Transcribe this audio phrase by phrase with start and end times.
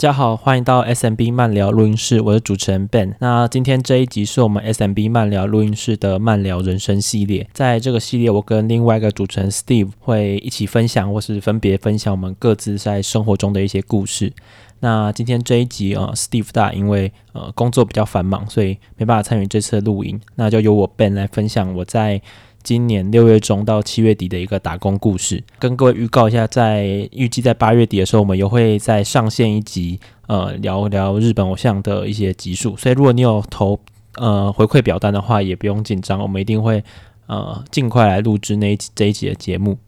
[0.00, 3.16] 大家好，欢迎到 SMB 慢聊录音室，我是主持人 Ben。
[3.18, 7.48] 那今天这一集是我们 SMB 慢聊录音室的慢聊人生系列。
[7.52, 14.32] 在这个系列，我跟另外一个主持人 Steve 会一起分享，或是分别分享我们各自在生活中的一些故事。
[14.78, 22.22] 那今天这一集啊，呃，Steve 大因为呃工作比较繁忙，所以没办法参与这次的录音，那就由我 Ben 来分享我在。
[22.68, 32.76] 今年六月中到七月底的一个打工故事，跟各位预告一下，在预计在八月底的时候，我们也会再上线一集，呃，聊聊日本偶像的一些集数。
[32.76, 33.80] 所以，如果你有投
[34.16, 36.84] 呃回馈表单的话，也不用紧张，我们一定会
[37.26, 39.78] 呃尽快来录制那一这一集的节目。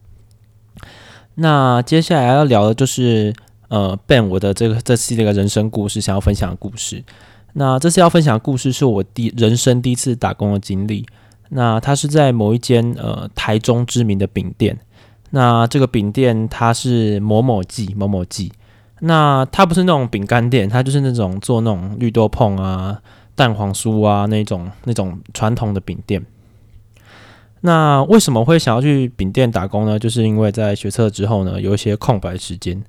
[1.35, 3.31] 那接下来要聊的就是
[3.67, 7.03] 呃 Ben 我的这个这次这个人生故事，想要分享的故事。
[7.53, 11.05] 那这次要分享的故事是我第人生第一次打工的经历。
[11.53, 14.79] 那他是在某一间呃台中知名的饼店，
[15.31, 18.51] 那这个饼店它是某某记某某记，
[19.01, 23.01] 那它不是那种饼干店，它就是那种做那种绿豆椪啊、
[23.35, 26.25] 蛋黄酥啊那种那种传统的饼店。
[27.61, 29.99] 那为什么会想要去饼店打工呢？
[29.99, 32.81] 就是因为在学测之后呢，有一些空白时间，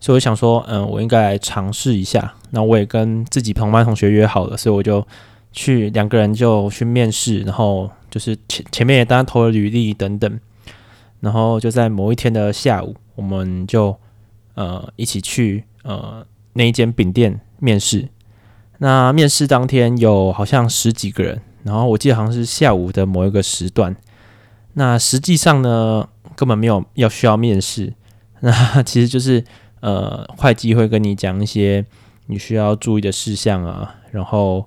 [0.00, 2.34] 所以我想说，嗯，我应该来尝试一下。
[2.50, 5.06] 那我也跟自己同班同学约好了，所以我就
[5.56, 7.90] 去两个人就去面试，然后。
[8.08, 10.40] 就是前前面也当然投了履历等等，
[11.20, 13.94] 然后就在某一天的下午，我们就
[14.54, 18.08] 呃一起去呃那一间饼店面试。
[18.78, 23.94] 那面试当天有好像十几个人，然后我记得好像是下午的某一个时段。
[24.74, 27.92] 那实际上呢，根本没有要需要面试，
[28.40, 29.44] 那其实就是
[29.80, 31.84] 呃会计会跟你讲一些
[32.26, 34.66] 你需要注意的事项啊，然后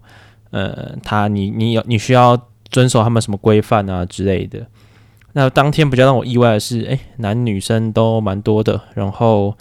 [0.51, 2.39] 呃他你你有你需要。
[2.71, 4.63] 遵守他们什么规范啊之类的。
[5.33, 9.57] 那当天比较让我意外的是，诶，男女生都蛮多的，然后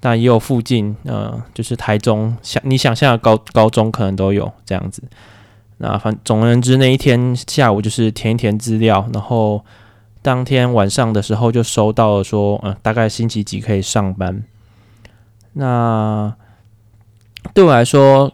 [0.00, 5.04] 但也有附近，呃，就是台中想你想象的高高中可能都有这样子。
[5.76, 9.64] 那反总而言之，那一天下午就是填一填资料，然后
[10.20, 14.42] 当天晚上的时候就收到了说，嗯、大概星期几可以上班。
[15.52, 16.34] 那
[17.54, 18.32] 对我来说。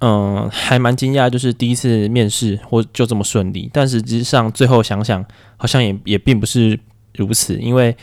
[0.00, 3.68] 嗯，还蛮惊讶，就是第一次面试或就这么顺利。
[3.72, 5.22] 但实际上最后想想，
[5.58, 6.78] 好像也也并不是
[7.14, 7.94] 如此，因为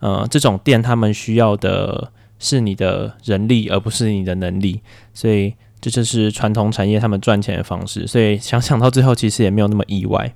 [0.00, 4.82] 呃，这种店他们需要的是你的人力，而不是你的能力，
[5.14, 8.06] 所以这就是传统产业他们赚钱的方式。
[8.06, 10.34] 所以想想到最后，其实也没有那么意外。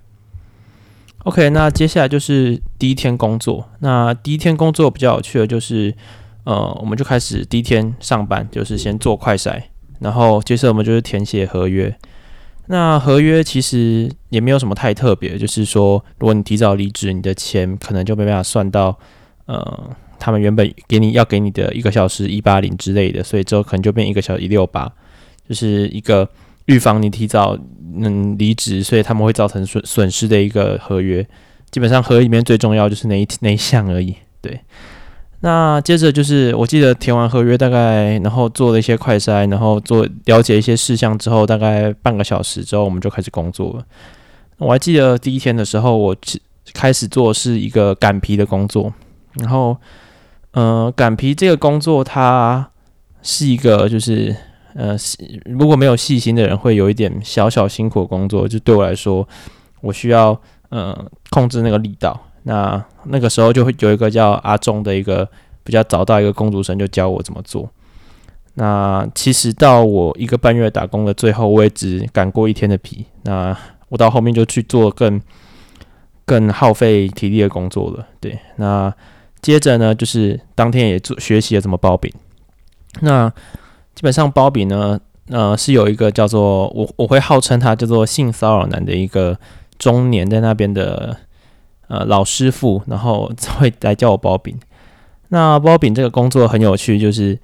[1.24, 3.68] OK，那接下来就是第一天工作。
[3.80, 5.94] 那第一天工作比较有趣的就是，
[6.44, 9.62] 呃，我们就开始第一天上班，就是先做快筛。
[10.04, 11.96] 然后接着我们就是填写合约，
[12.66, 18.98] 那合约其实也没有什么太特别，就是说如果你提早离职，你的钱可能就没办法算到，
[19.46, 24.92] 呃，他们原本给你要给你的一个小时一八零之类的，所以之后可能就变一个小时一六八，
[25.48, 26.28] 就是一个
[26.66, 27.58] 预防你提早
[27.94, 31.26] 能离职，所以他们会造成损损失的一个合约。
[31.70, 34.60] 基本上合约里面最重要就是那一那一项而已，对。
[35.44, 43.84] 那接着就是，我记得填完合约大概，然后做了一些快筛，然后做了解一些事项之后，大概半个小时之后，我们就开始工作了。
[44.56, 46.16] 我还记得第一天的时候，我
[46.72, 48.90] 开始做是一个擀皮的工作，
[49.34, 49.76] 然后，
[50.52, 52.70] 呃，擀皮这个工作它
[53.20, 54.34] 是一个就是，
[54.74, 54.96] 呃，
[55.44, 59.28] 如果没有细心的人会有一点小小辛苦的工作，就对我来说，
[59.82, 60.40] 我需要
[60.70, 62.18] 呃控制那个力道。
[62.44, 65.26] 那那个时候就会有一个叫阿忠的一个
[65.62, 67.68] 比较早到一个工读生，就教我怎么做。
[68.54, 73.06] 那其实到我一个半月打工的最后，我也只赶过一天的皮。
[73.22, 73.56] 那
[73.88, 75.20] 我到后面就去做更
[76.24, 78.06] 更耗费体力的工作了。
[78.20, 78.92] 对，那
[79.40, 82.12] 接着呢，就是当天也做学习了怎么包饼。
[83.00, 83.28] 那
[83.94, 85.00] 基本上包饼呢，
[85.30, 89.38] 呃，是有一个叫做我我会号称他叫做性骚扰男的一个
[89.78, 91.16] 中年在那边的。
[91.88, 94.58] 呃，老师傅，然后会来教我包饼。
[95.28, 97.38] 那包饼这个工作很有趣，就是，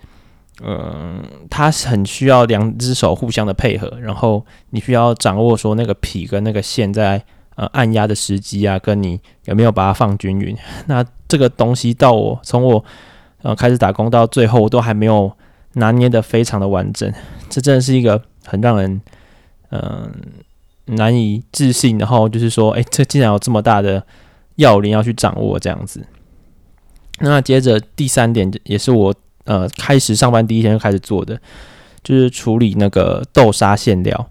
[0.62, 7.23] 嗯、它很需要两只手互相的配合，然后你需要掌握说那个皮跟那个线在
[7.56, 10.56] 呃按压的时机啊，跟你有没有把它放均匀。
[10.87, 12.85] 那这个东西到我从我
[13.43, 15.32] 呃开始打工到最后，我都还没有
[15.75, 17.12] 拿捏得非常的完整。
[17.50, 19.00] 这真的是一个很让人
[19.70, 20.12] 嗯、
[20.87, 24.05] 难以置信，然后就是说，哎，这竟然有这么大的。
[24.61, 26.07] 要领要去掌握这样子，
[27.21, 29.15] 那接着第三点也是我
[29.45, 31.41] 呃开始上班第一天就开始做的，
[32.03, 34.29] 就是处理那个豆沙馅料。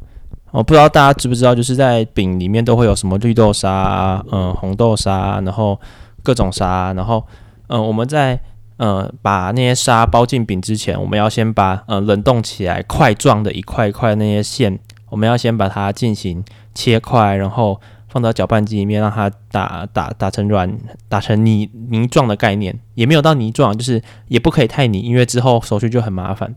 [0.51, 5.79] 我不知道大家知不知道，就是在饼里面都会有什么绿豆沙、嗯、红豆沙，然后
[6.23, 7.23] 各种沙，然后
[7.67, 8.39] 嗯、我们在
[8.77, 14.79] 呃把那些沙包进饼之前，我们要先把呃冷冻起来块状的一块一块那些馅，
[15.09, 16.43] 我们要先把它进行
[16.73, 20.77] 切块，然后放到搅拌机里面让它打打打成软，
[21.07, 26.53] 打成泥泥状的概念，也没有到泥状，就是也不可以太泥，因为之后手续就很麻烦。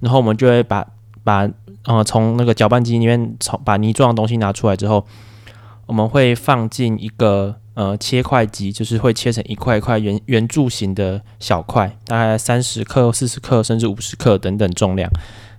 [0.00, 0.86] 然后我们就会把
[1.24, 1.48] 把
[1.84, 5.04] 呃从那个搅拌机里面从把泥状的东西拿出来之后，
[5.86, 15.10] 我们会放进一个呃切块机，就是会切成一块一块圆圆柱形的小块，大概三十克、四十克甚至五十克等等重量，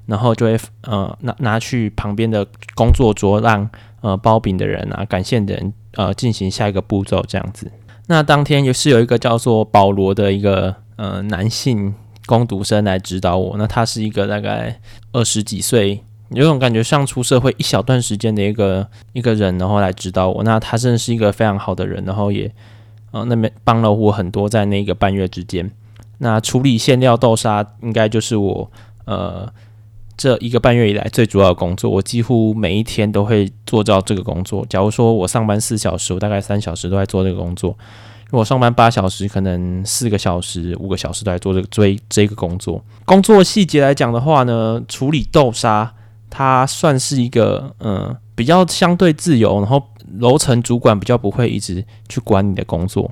[0.06, 2.46] 然后就会呃拿拿去旁边的
[2.76, 3.70] 工作桌，让
[4.02, 7.72] 呃包饼的人啊、擀馅的人呃进行下一个步骤这样子。
[8.08, 11.94] 那当天也是有一个叫做保罗的一个呃男性
[12.26, 14.80] 工读生来指导我，那他是一个大概
[15.12, 16.04] 二十几岁。
[16.30, 20.44] 有种感觉像出社会一小段时间的一个一个人，然后来指导我。
[20.44, 22.52] 那他真的是一个非常好的人，然后也
[23.12, 25.70] 呃那边帮了我很多，在那个半月之间。
[26.18, 28.72] 那处理馅料豆沙应该就是我
[29.06, 29.48] 呃
[30.18, 31.90] 这一个半月以来最主要的工作。
[31.90, 34.66] 我几乎每一天都会做到这个工作。
[34.70, 37.78] 假如说我上班四小时，我大概三小时都在做这个工作。
[38.30, 42.84] 如果上班八小时，可能四个小时、五个小时都在做这个追这个工作。
[43.06, 45.94] 工作细节来讲的话呢，处理豆沙。
[46.36, 49.84] 它算是一个嗯比较相对自由，然后
[50.18, 53.12] 楼层主管比较不会一直去管你的工作。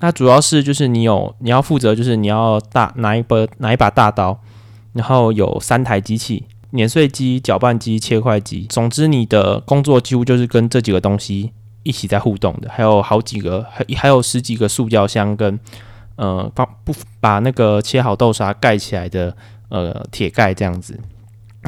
[0.00, 4.40] 那主要是就是你有你要负责，就是你要大拿一把拿一把大刀，
[4.96, 8.66] 然后有三台机器：碾碎机、搅拌机、切块机。
[8.70, 11.52] 总之，你的工作几乎就是跟这几个东西
[11.82, 12.70] 一起在互动的。
[12.70, 15.60] 还有好几个，还还有十几个塑胶箱跟
[16.16, 19.36] 呃把不把那个切好豆沙盖起来的
[19.68, 20.98] 呃铁盖这样子。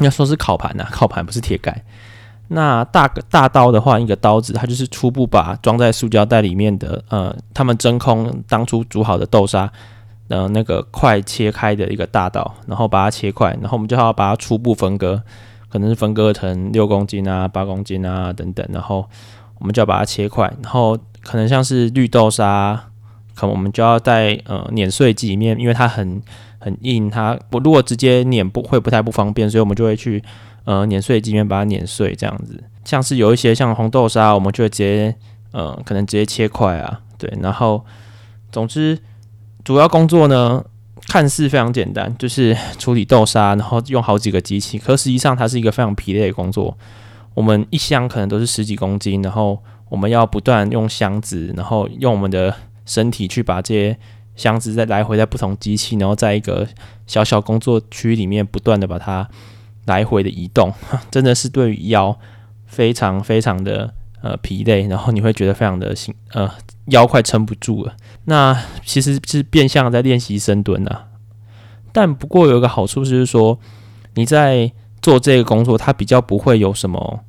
[0.01, 1.83] 要说是烤盘呐， 烤盘不是铁盖。
[2.51, 9.71] 那大大刀的话，一个刀子，它就是初步把装在塑胶袋里面的，呃，他们真空当初煮好的豆沙
[10.29, 15.21] 呃那个块切开的一个大刀，然后把它切块，然后我们就要把它初步分割，
[15.67, 19.05] 可能是分割成六公斤啊、八公斤啊等等，然后
[19.59, 22.85] 我们就要把它切块，然后可能像是绿豆沙，
[23.35, 26.21] 可能我们就要在呃碾碎机里面，因为它很。
[26.61, 30.21] 很硬，它不如果直接碾不会不太不方便，所以我们就会去
[30.65, 32.61] 呃碾碎机里面把它碾碎这样子。
[32.83, 35.15] 像是有一些像红豆沙，我们就会直接
[35.53, 37.33] 呃可能直接切块啊，对。
[37.41, 37.85] 然后
[38.51, 38.99] 总之
[39.63, 40.63] 主要工作呢，
[41.07, 46.77] 看似非常简单，就是处理豆沙，然后用好几个机器，可实际上它是一个非常疲累的工作。
[47.33, 52.53] 我们一箱可能都是十几公斤，然后我们要不断用箱子，然后用我们的
[52.85, 53.97] 身体去把这些。
[54.35, 56.65] 箱子再来回在不同机器，然后在一个
[57.05, 59.27] 小小工作区里面不断的把它
[59.85, 60.73] 来回的移动，
[61.11, 62.17] 真的是对于腰
[62.65, 66.49] 非常非常的呃疲累，然后你会觉得非常的心呃
[66.87, 67.93] 腰快撑不住了。
[68.25, 71.07] 那其实是变相在练习深蹲啊，
[71.91, 73.59] 但不过有一个好处就是说
[74.15, 74.71] 你在
[75.01, 77.19] 做这个工作，它比较不会有什么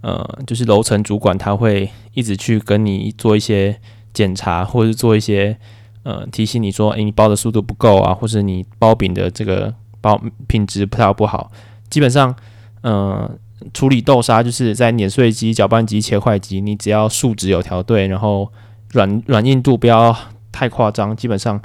[0.00, 3.80] 呃，就是楼层主管他会一直去跟你做一些
[4.12, 5.58] 检查，或者是做一些。
[6.06, 11.50] 呃，提醒你说，诶、你包的速度不够啊，或是你包饼的这个包品质不太不好。
[11.88, 12.36] 基本上，
[12.82, 13.30] 呃，
[13.72, 18.50] 处理豆沙就是在碾碎机、搅拌机、切块机，你只要数值有调对，然后
[18.92, 20.16] 软软硬度不要
[20.52, 21.60] 太夸张，基本上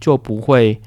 [0.00, 0.80] 就不会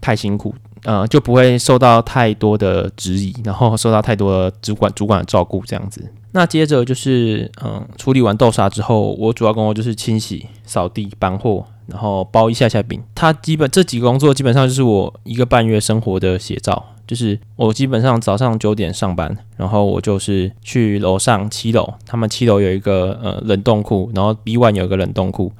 [0.00, 0.54] 太辛苦，
[0.84, 6.12] 呃，就不会受到太多的质疑，然后受到太多的主管主管的照顾这样子。
[6.32, 11.66] 那接着就是，嗯、处理完豆沙之后，我主要工作就是清洗、扫地、搬货。
[11.88, 16.82] 然后包一下下饼，它基本这几个工作基本上就是我一个半月生活的写照。
[17.12, 25.52] 就是我基本上早上九点上班，然后我就是去楼上七楼，他们七楼有一个呃冷冻库，然后 B one 有一个冷冻库，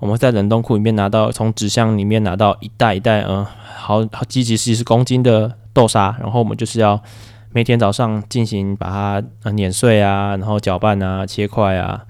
[0.00, 7.00] 我们在冷冻库里面拿到从纸箱里面拿到一袋一袋嗯、呃、好好几几十公斤的豆沙，然后我们就是要
[7.52, 12.02] 每天早上进行把它呃碾碎啊，然后搅拌啊，切块啊，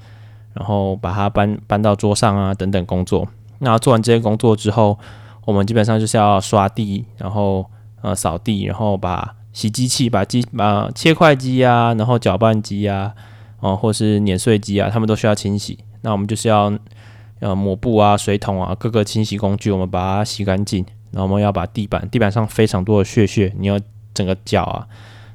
[0.54, 3.28] 然后把它搬搬到桌上啊等等工作。
[3.58, 4.98] 那做完这些工作之后，
[5.44, 7.66] 我们基本上就是要刷地，然后
[8.02, 13.14] 呃扫地，然后把洗机器、把机、把切块机啊，然后搅拌机啊，
[13.60, 15.78] 哦、或是碾碎机啊，他们都需要清洗。
[16.02, 16.72] 那我们就是要
[17.40, 20.84] 呃抹布啊、水桶啊，各个清洗工具，我们把它洗干净。
[21.10, 23.80] 然后我们要把地板，地板上非常多的屑屑，你要
[24.12, 24.86] 整个脚啊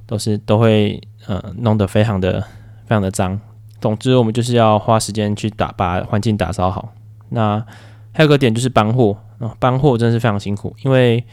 [0.06, 2.40] 都是都会呃弄得非常的
[2.86, 3.40] 非常的脏。
[3.82, 6.94] 总之，我们就是要花时间去打把环境打扫好。
[7.30, 7.66] 那
[8.14, 11.26] 还有个点就是搬货啊，搬货真的是非常辛苦，因为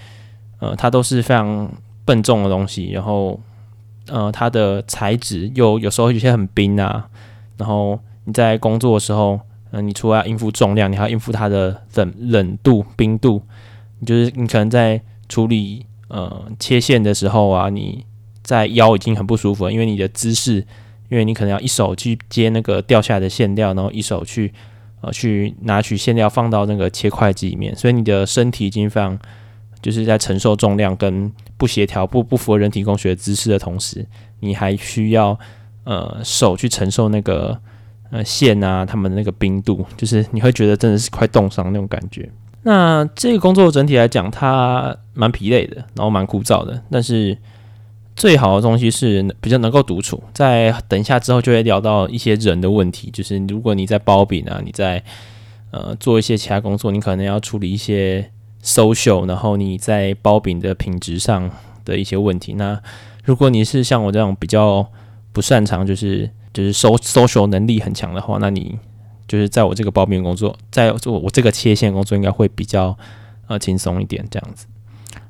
[0.60, 1.70] 呃，它都是非常
[2.04, 3.40] 笨重的东西，然后
[4.08, 7.08] 呃，它的材质又有时候有些很冰啊，
[7.56, 9.40] 然后你在工作的时候，嗯、
[9.72, 13.42] 呃，你除了要应付重量，你还要应付它的冷冷度、冰度，
[13.98, 18.04] 你就是你可能在处理呃切线的时候啊，你
[18.42, 20.66] 在腰已经很不舒服了，因为你的姿势，
[21.08, 24.52] 因为你可能要一手去接那个掉下来的馅料，然后一手去
[25.00, 29.16] 呃去拿取馅料放到那个切块机里面，所以你的身体已经非常
[29.82, 34.06] 就是在承受重量跟不协调、不不符合人体工学姿势的同时，
[34.40, 35.38] 你还需要
[35.84, 37.58] 呃手去承受那个。
[38.12, 42.28] 呃，线啊，他们的那个冰度，就是你会觉得真的是快冻伤那种感觉。
[42.64, 46.82] 那这个工作整体来讲，它蛮疲累的，然后蛮枯燥的。
[46.90, 47.38] 但是
[48.16, 50.20] 最好的东西是比较能够独处。
[50.34, 55.00] 在等一下之后就会聊到一些人的问题，就是如果你在包饼啊，你在
[55.70, 58.28] 呃做一些其他工作，你可能要处理一些
[58.62, 61.50] social，然后你在包饼的品质上
[61.84, 62.54] 的一些问题。
[62.54, 62.80] 那
[63.24, 64.86] 如果你是像我这种比较
[65.32, 68.78] 不擅长，就是就是 social 能力很强的话，那你
[69.28, 72.96] 就是在我这个包饼工作，在做我这个切线工作，应该会比较
[73.46, 74.66] 呃轻松一点这样子。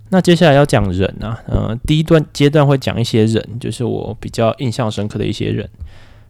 [0.08, 5.68] 那接下来要讲人啊，呃，第一段阶段会讲一些人，就是我比较印象深刻的一些人。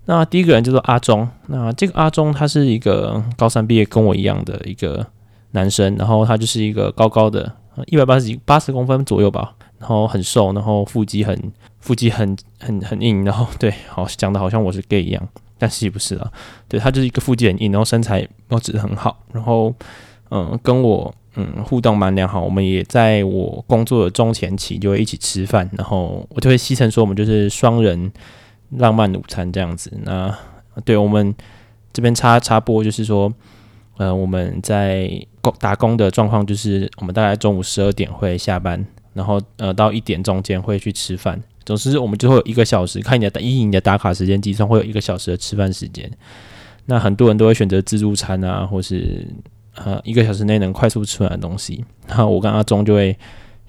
[0.05, 5.07] 那第一个人叫做阿忠，那这个阿忠他是一个高三毕业跟我一样的一个
[5.53, 7.53] 男生，然后他就是一个高高的，
[7.87, 11.53] 一百八十几八十公分左右吧，然后很瘦，然后腹肌很。
[11.81, 16.31] 腹肌很很很硬，然后对，好讲的好像我是 gay 一样，但是也不是啊。
[16.69, 19.75] 对，他就是一个腹肌很硬，然后身材保持得很好，然后
[20.31, 22.45] 嗯，跟我嗯互动蛮良好。
[22.45, 28.13] 我们也在我工作的中前期就会一起吃饭，然后我就会戏称说我们就是双人
[28.77, 29.91] 浪漫午餐这样子。
[30.03, 30.31] 那
[30.85, 31.35] 对我们
[31.95, 33.33] 这边插插播就是说，
[33.97, 35.11] 呃，我们在
[35.41, 41.43] 工打工的状况就是我们大概中午十二点会下班，然后呃到一点中间会去吃饭。
[41.65, 46.11] 总之，我们就会有一个小时，看你的以你的打卡时间计算，会有一个小时的吃饭时间。
[46.87, 49.25] 那很多人都会选择自助餐啊，或是
[49.77, 51.85] 呃一个小时内能快速吃完的东西。
[52.09, 53.17] 然后我跟阿忠就会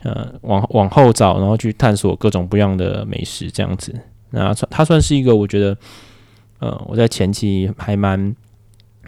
[0.01, 3.93] 呃往往后找，然后去探索各种不一样的美食这样子。
[4.31, 5.77] 那他算是一个我觉得
[6.59, 8.33] 呃我在前期还蛮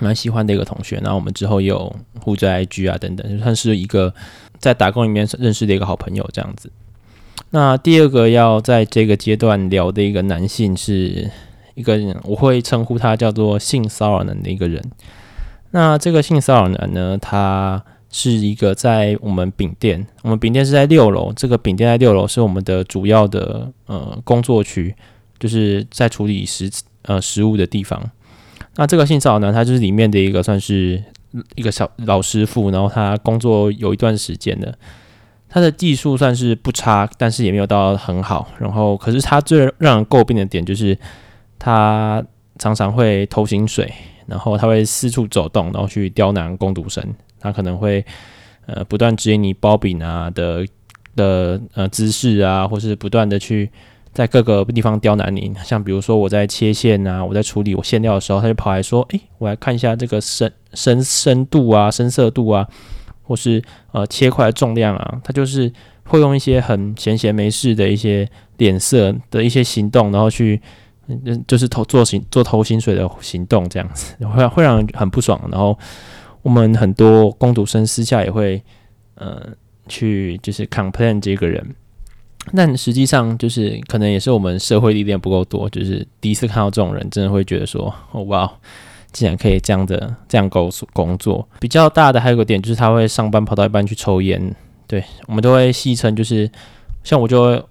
[0.04, 0.98] 蛮喜欢的一个同学。
[0.98, 4.14] 然后我们之后也有互追 IG 啊等等，就算是一个
[4.60, 6.72] 在打工里面认识的一个好朋友这样子。
[7.52, 11.30] 那第二个要在这个阶段聊的一个男性是
[11.76, 14.84] 一个人，我会称呼他叫做性骚扰男的一个人。
[15.72, 24.96] 那这个性骚扰男呢，他是一个在我们饼店，我们饼店是在六楼，这个饼店在六楼是我们的主要的呃工作区，
[25.40, 26.70] 就是在处理食
[27.04, 28.02] 呃食物的地方。
[28.76, 31.04] 那这个性骚扰男，他就是里面的一个算是
[31.56, 34.74] 一个小老师傅，然后他工作有一段时间了。
[35.48, 38.50] 他的技术算是不差，但是也没有到很好。
[38.58, 40.98] 然后，可是他最让人诟病的点就是，
[41.60, 42.24] 他
[42.58, 43.94] 常常会偷薪水，
[44.26, 47.04] 然后他会四处走动，然后去刁难工读生。
[47.40, 48.04] 他可能会
[48.66, 50.66] 呃不断指引你包饼啊的
[51.16, 53.70] 的呃姿势啊，或是不断的去
[54.14, 55.54] 在各个地方刁难你。
[55.64, 62.68] 像比如说我在切线啊，我在处理我馅料的时候，他就跑来说：“诶，我来看一下这个深深深度啊，深色度啊。”
[63.26, 65.72] 或是呃切块的重量啊，他就是
[66.04, 70.62] 会用一些很闲闲没事的一些脸色的一些行动，然后去
[71.08, 75.40] 嗯就是偷做行做偷薪水的行动这样子，会会让人很不爽。
[75.50, 75.76] 然后
[76.42, 78.62] 我们很多工读生私下也会
[79.16, 79.42] 呃
[79.88, 81.66] 去就是 complain 这个人，
[82.52, 88.52] 但实际上就是可能也是我们社会历练不够多，就是第一次看到这种人，真的会觉得说哦哇。
[89.14, 94.56] 竟然可以这样的这样工工作，比较大的还有个点就是他会上班跑到一半去抽烟，
[94.88, 96.50] 对，我们都会戏称就是
[97.04, 97.64] 像我就会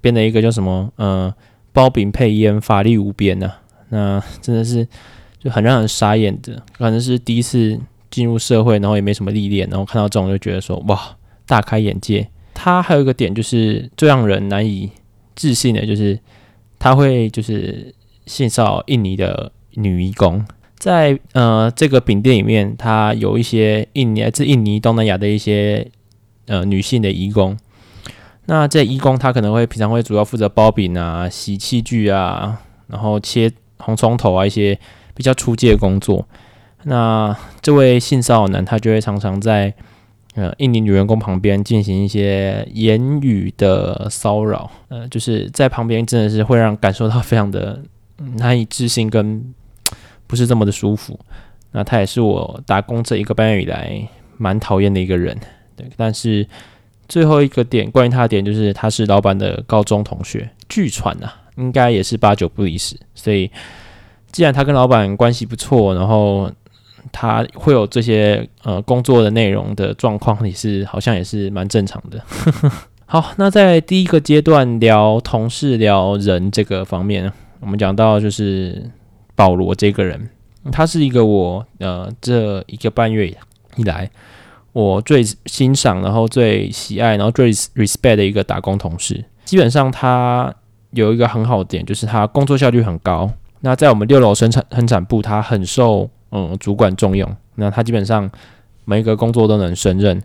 [0.00, 1.32] 编了一个叫什么呃
[1.72, 3.52] 包饼配烟法力无边呐、
[3.90, 4.84] 那真的是
[5.38, 7.78] 就很让人傻眼的，可能是第一次
[8.10, 11.00] 进入社会，然后也没什么历练，然后看到这种就觉得说哇
[11.46, 12.28] 大开眼界。
[12.62, 14.90] 他还有一个点就是最让人难以
[15.34, 16.18] 置信的，就是
[16.78, 17.94] 他会就是
[18.26, 20.44] 性骚扰印尼的女义工。
[20.76, 25.90] 在呃这个饼店里面，他有一些印尼来自印尼东南亚的一些
[26.48, 27.56] 呃女性的义工。
[28.44, 34.78] 那这义工她可能会平常会主要负责包饼啊、洗器具啊，然后切红葱头啊一些
[35.14, 36.28] 比较初阶的工作。
[36.82, 39.72] 那这位性骚扰男他就会常常在
[40.40, 47.80] 呃印尼女员工旁边进行一些言语的骚扰，呃就是在旁边真的是会让感受到非常的
[48.36, 49.54] 难以置信跟。
[50.26, 51.18] 不是这么的舒服，
[51.72, 54.00] 那他也是我打工这一个半月以来
[54.36, 55.36] 蛮讨厌的一个人，
[55.74, 55.84] 对。
[55.96, 56.46] 但是
[57.08, 62.96] 最后一个点，关于他的点就是他是老板的高中同学，据传呐，应该也是八九不离十。
[63.12, 63.50] 所以
[64.30, 66.48] 既然他跟老板关系不错，然后
[67.12, 72.22] 他会有这些呃工作的内容的状况，也是好像也是蛮正常的。
[73.06, 78.90] 好，那在第一个阶段聊同事聊人这个方面，我们讲到就是
[79.34, 80.30] 保罗这个人，
[80.70, 83.26] 他是一个我呃这一个半月
[83.76, 84.08] 以来
[84.72, 89.24] 我最欣赏，然后最喜爱，然后最 respect 的一个打工同事。
[89.44, 90.54] 基本上他
[90.92, 93.28] 有一个很好的点，就是他工作效率很高。
[93.62, 97.36] 那在我们六楼生产生产部，他很受嗯主管重用。
[97.56, 98.30] 那他基本上
[98.84, 100.22] 每一个工作都能胜任，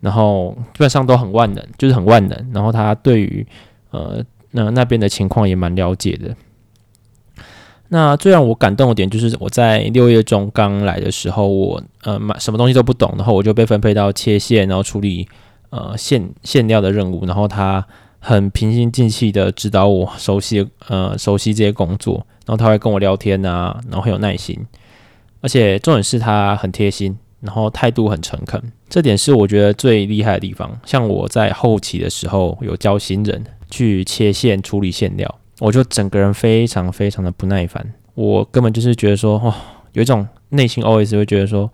[0.00, 2.50] 然后基本上都很万能，就是很万能。
[2.52, 3.46] 然后他对于
[3.90, 4.22] 呃
[4.52, 6.34] 那那边的情况也蛮了解的。
[7.88, 15.28] 那最让我感动的点，就是我在六月中刚来的时候，我呃买什么东西都不懂，然后我就被分配到切线，然后处理
[15.70, 17.86] 呃馅馅料的任务，然后他
[18.18, 24.66] 很平心静气的指导我熟悉呃熟悉这些工作，然后他会跟我聊天啊，然后很有耐心，
[25.40, 30.78] 而且重点是他很贴心，然后态度很诚恳，这点是我觉得最厉害的地方。
[30.84, 35.32] 像我在后期的时候有教新人去切线处理馅料。
[35.58, 39.54] 我就整个人非常非常的不耐烦，我根本就是觉得说，哦，
[39.94, 41.70] 有一种内心 always 会觉得说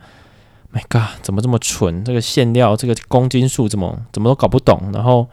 [0.72, 2.04] ，My God，怎么这么蠢？
[2.04, 4.80] 这个馅料，这个公斤数怎么怎么都搞不懂？
[4.94, 5.26] 然后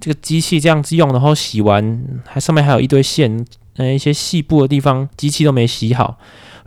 [0.00, 3.46] 这个机器这样子用，然后洗完还上面还有一堆线，
[3.76, 6.18] 那一些细部的地方机器都没洗好，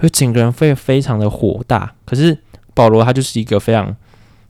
[0.02, 1.94] 就整个人非非常的火大。
[2.06, 2.38] 可是
[2.74, 3.96] 保罗他就是一个非常。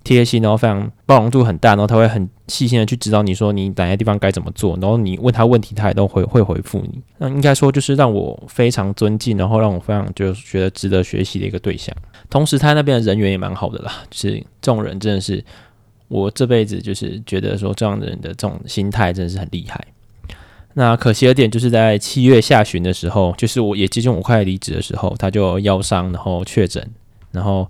[0.04, 7.00] 贴心，然后非常包容度很大，然后他会很细心的去指导你说你哪些地方该怎么做，然后你问他问题，他也都会会回复你。
[7.20, 11.96] 那应该说就是让我非常尊敬，然后让我非常就是觉得值得学习的一个对象。
[12.32, 15.46] 同时，他那边的人缘也蛮好的啦，就是这种人真的是
[16.08, 19.80] 我这辈子就是觉得说这样的人的这种心态真的是很厉害。
[20.74, 26.88] 那可惜的点就是在七月下旬的时候，就是我也接近我快离职的时候，他就腰伤，然后确诊，
[27.32, 27.68] 然后。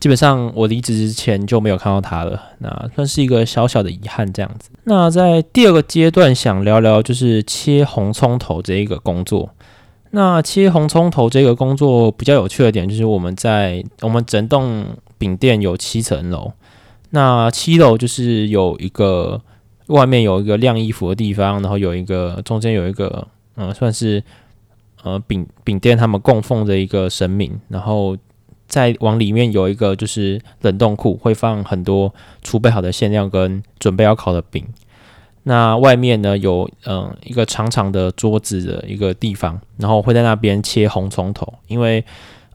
[0.00, 4.70] 基本上我离职之前就没有看到他了，那算是一个小小的遗憾这样子。
[4.84, 9.50] 那在第二个阶段，想聊聊就是切红葱头这一个工作。
[10.12, 14.86] 那切红葱头这个工作比较有趣的点就是我们在我们整栋
[15.18, 16.52] 饼店有七层楼，
[17.10, 19.42] 那七楼就是有一个
[19.88, 24.22] 外面有一个晾衣服的地方，然后有一个中间有一个嗯算是
[25.02, 28.16] 呃饼饼店他们供奉的一个神明，然后。
[28.68, 34.62] 再往里面有一个就是冷冻库，会放很多储备好的馅料跟准备要烤的饼。
[35.44, 42.04] 那外面呢有嗯一个长长的桌子的一个地方，然后会在那边切红葱头，因为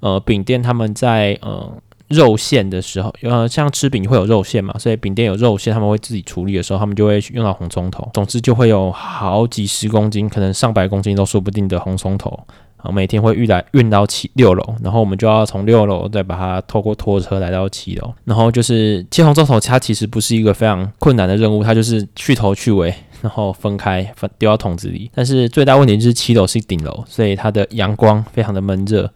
[0.02, 1.68] 呃饼店他们在呃
[2.10, 8.08] 肉馅的时候，呃像吃饼会有肉馅嘛，所以饼店有肉馅，他们会自己处理的时候，他们就会用到红葱头。
[8.14, 12.40] 总之就会有好几十公斤，可能上百公斤都说不定的红葱头。
[12.78, 18.14] 啊，每天会运来运到七六楼，然后我们就要从六楼再把它透过拖车来到七楼。
[18.26, 25.10] 然后就是切红葱头，它其实不是一个非常困难的任务，它就是去头去尾，然后分开分丢到桶子里。
[25.16, 26.46] 但是最大问题就是七楼。
[26.46, 29.10] 是顶楼，所以它的阳光非常的闷热。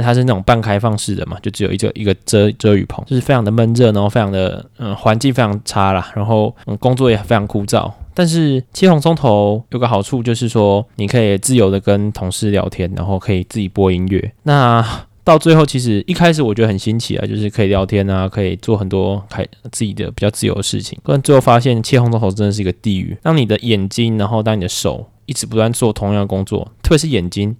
[0.00, 7.90] 那它是那种半开放式的嘛，就只有一个一个遮遮雨棚，就是非常的闷热，然后非常的嗯环境非常差啦，然后嗯工作也非常枯燥。
[8.14, 14.32] 但是切红葱头有个好处就是说，你可以自由的跟同事聊天，然后可以自己播音乐。
[14.42, 14.84] 那
[15.22, 20.98] 到最后，其实一开始我觉得很新奇啊，就是可以聊天啊，可以做很多开自己的比较自由的事情。
[21.04, 23.16] 但最后发现切红葱头真的是一个地狱。
[23.22, 27.54] 当你的眼睛，然后当你的手一直不断做同样的工作，特别是眼睛。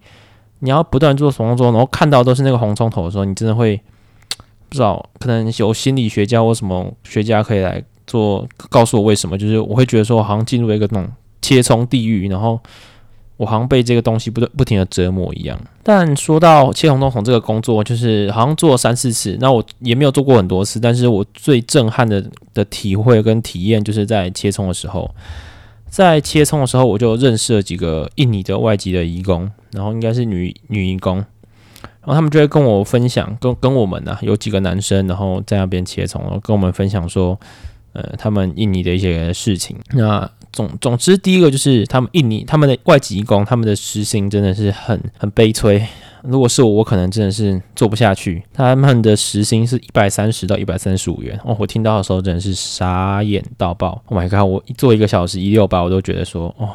[0.61, 3.81] 你要不断做什么工作，然后看到都是那个红葱头的时候，你真的会
[4.69, 9.37] 不知道，可能有心理学家或什么学家可以来做，告诉我为什么？
[9.37, 11.11] 就是我会觉得说，我好像进入了一个那种
[11.43, 12.61] 切葱地狱，然后
[13.37, 15.59] 我好像被这个东西不断不停的折磨一样。
[15.83, 25.11] 但说到切红葱头这个工作，就是好像做了三四次，那我也没有做过很多次，但是我最震撼的的体会跟体验，就是在切葱的时候。
[25.91, 37.39] 在切葱的时候，我就认识了几个印尼的外籍的义工，然后应该是女女义工，然后他们就会跟我分享，跟跟我们呢、有几个男生，然后在那边切葱，然后跟我们分享说，
[37.93, 39.77] 呃，他们印尼的一些事情。
[39.93, 45.85] 那总总之，第一个就是他们印尼他们的外籍义工，他们的时薪真的是很很悲催。
[46.23, 48.43] 如果是我，我可能真的是做不下去。
[48.53, 54.03] 他们的时薪是一百三十到一百三十五元哦，我听到的时候真的是傻眼到爆。
[54.07, 54.49] Oh my god！
[54.49, 56.69] 我一做一个小时一六八，我都觉得说哦，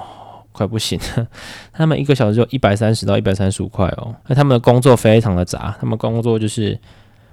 [0.52, 1.28] 快不行了。
[1.74, 4.16] 他们一个小时就一百三十到一百三十五块哦。
[4.28, 6.78] 那他们的工作非常的杂，他们工作就是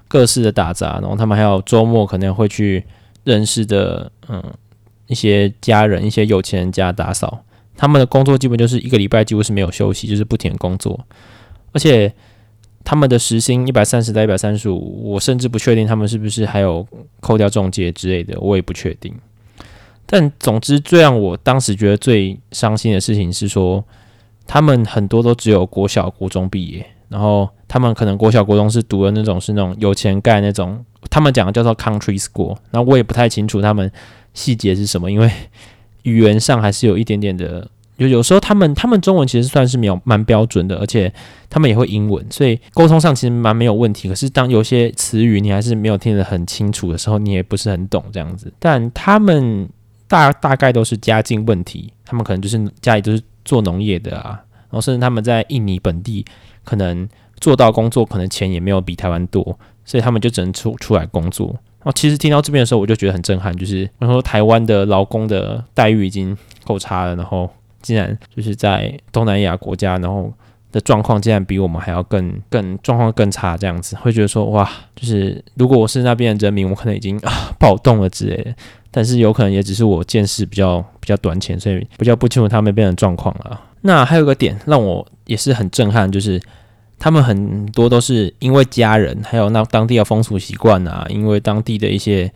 [0.07, 2.83] 各式的打杂，然后他们还有周末可能会去
[3.23, 4.43] 认识的嗯
[5.07, 7.43] 一些家人、一些有钱人家打扫。
[7.75, 10.99] 他们的工作基本就是一个礼拜几乎是没有休息，就是不停工作。
[11.73, 12.13] 而且
[12.85, 16.85] 他们的时薪一百三十到一百三十五，我甚至不确定他们是不是还有
[17.19, 19.13] 扣掉中介之类的，我也不确定。
[20.05, 23.83] 但总之，最让我当时觉得最伤心的事情是说，
[24.45, 32.55] 他们很多都只有国小、国中毕业，然后他们可能国小、国中是读的那种是那种有钱盖那种，他们讲的叫做 country school。
[32.71, 33.89] 那我也不太清楚他们
[34.33, 35.31] 细节是什么，因为
[36.03, 37.67] 语言上还是有一点点的。
[38.03, 41.11] 有有时候他们他们中文其实算是没有蛮标准的，而且
[41.49, 44.09] 他们也会英文，所以沟通上其实蛮没有问题。
[44.09, 48.51] 可是当有些词语你还是没有听得很清楚的时候，你也不是很懂这样子。
[48.59, 49.69] 但他们
[50.07, 54.29] 大大概都是家境问题，他们可能就是家里都是做农业的啊，
[54.69, 56.25] 然后甚至他们在印尼本地
[56.63, 57.07] 可能
[57.39, 61.47] 做到工作，可能钱也没有比台湾多，所以他们就只能出出来工作。
[61.47, 67.49] 然后其实听到这边的时候，我就觉得很震撼，就是我说台湾的劳工的待遇已经够差了，然后。
[67.83, 70.33] 竟然就是在东南亚国家，然后
[70.71, 78.55] 的状况竟然比我们还要更更状况更差，这样子会觉得说哇，就是如果我是那边的人民，我可能已经 啊暴动了之类的。
[78.89, 83.59] 但是有可能也只是我见识比较比较短浅，所以比较不清楚他们那边的状况了。
[83.81, 86.41] 那还有个点让我也是很震撼，就是
[86.97, 92.31] 他们很多都是因为家人，还有那当地的风俗习惯啊，因为当地的一些。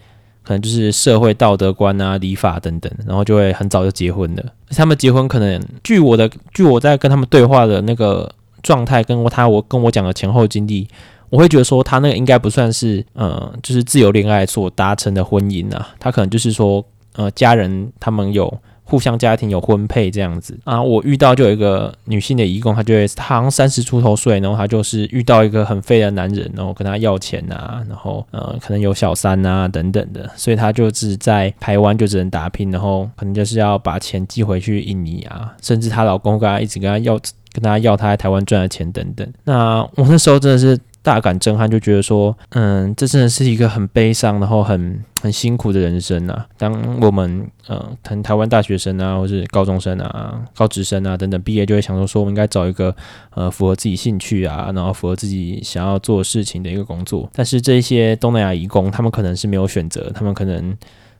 [0.47, 4.45] 可能就是社会道德观啊、礼法等等，然后就会很早就结婚了。
[4.69, 8.33] 他们结婚可能，据我的，据我在跟他们对话的那个
[8.63, 10.87] 状态，跟他我跟我讲的前后经历，
[11.29, 16.81] 我会觉得说他那个应该不算是，呃，就是自由恋爱所达成的婚姻啊，他可能就是说，
[17.17, 18.57] 呃，家人他们有。
[18.89, 37.19] 互相家庭有婚配这样子啊，我遇到就有一个女性的移工，她就会她好像三十出头岁，然后她就是遇到一个很废的男人，然后跟她要钱啊，然后呃可能有小三啊等等的，所以她就是在台湾就只能打拼，然后可能就是要把钱寄回去印尼啊，甚至她老公跟她一直跟她要
[37.51, 39.27] 跟她要她在台湾赚的钱等等。
[39.43, 40.79] 那我那时候真的是。
[41.01, 46.45] 大感震撼，就觉得说，嗯，这真的是一个很悲伤，然后很很辛苦的人生啊。
[46.57, 52.93] 当我们，呃，谈台湾大学生啊，或是高中生啊、高职生啊等等毕业，就会想说，说我们应该找一个，
[53.35, 57.29] 呃，符合自己兴趣啊，然后符合自己想要做事情的一个工作。
[57.33, 60.77] 但是这些东南亚移工，他们可能是没有选择，他们可能，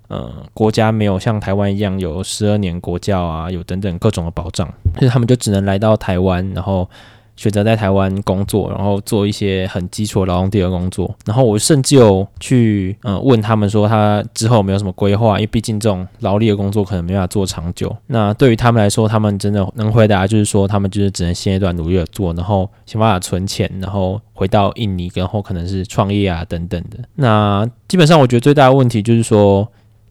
[0.10, 4.68] 呃，国家没有像台湾一样有十二年国教啊，有等等各种的保障，
[5.00, 6.90] 所以他们就只能来到台湾，然后。
[7.38, 11.16] 选择在台湾工作，然后做一些很基础的劳动力的工作。
[11.26, 15.38] 然后我甚至有去嗯问他们说，他之后有没有什么规划？
[15.38, 17.96] 因为毕竟这种劳力的工作可能没办法做长久。
[18.08, 26.98] 那对于他们来说，他们真的能回答就是说，他们就是只能现阶段努力的做，然后想办法存钱，然后回到印尼，然后可能是创业啊等等的。
[27.16, 29.68] 那基本上我觉得最大的问题就是说，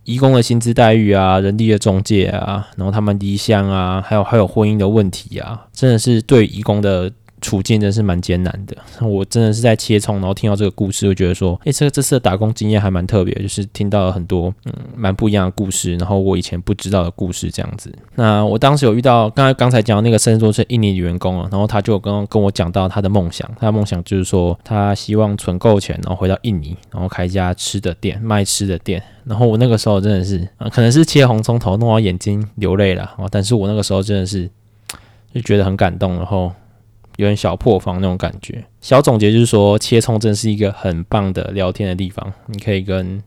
[0.06, 7.12] 义工的薪资待遇啊，人力的中介啊，然后他们离乡啊，还有还有婚姻的问题啊，真的是对义工的。
[7.40, 17.92] 处境真是蛮艰难的，我真的是在切葱，然后听到这个故事，我觉得说，诶，这个这次的打工经验还蛮特别，就是听到了很多嗯蛮不一样的故事，然后我以前不知道的故事这样子。
[18.14, 29.02] 那我当时有遇到，刚才刚才讲的那个甚至说是印尼女员工啊，然后他就跟跟我讲到他的梦想，他的梦想就是说他希望存够钱，然后回到印尼，然后开一家吃的店，卖吃的店。
[29.24, 34.48] 然后我那个时候真的是，呃、可能是切红葱头弄到眼睛流泪了啊，但是我那个时候真的是
[35.34, 36.50] 就觉得很感动，然后。
[37.16, 38.64] 有点小破防那种感觉。
[38.80, 42.32] 小总结就是说，切葱真是一个很棒的聊天的地方。
[42.46, 43.22] 你可以跟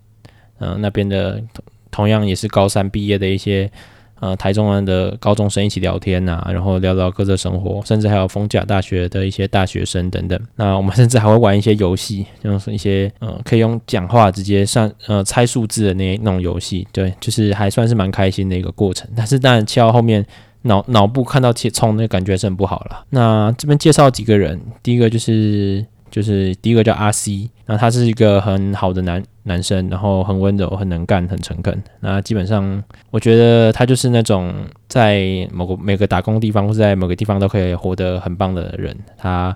[0.60, 1.42] 嗯、那边的
[1.90, 3.72] 同样也是高三毕业的一些
[4.20, 10.38] 呃台中人的高中生一起聊天呐、然后聊聊各自生活，甚至还有逢甲大学的一些大学生等等。
[10.58, 16.86] 那我们甚至还会玩一些游戏，就是一些呃可以用讲话直接算呃猜数字的那那种游戏。
[16.92, 19.10] 对，就是还算是蛮开心的一个过程。
[19.16, 20.26] 但是当然切到后面。
[20.64, 23.06] 脑脑部看到切葱，那感觉是很不好了。
[23.12, 31.82] 那这边介绍几个人，第一个就是就是第一个叫阿 C，那他是一个很好的男男生，然后很温柔、很能干、很诚恳。
[32.02, 34.54] 那基本上我觉得他就是那种
[34.88, 38.96] 在某个每个打工地方或在某个地方都可以活得很棒的人。
[39.18, 39.56] 他